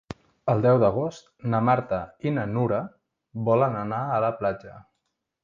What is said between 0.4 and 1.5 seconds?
El deu d'agost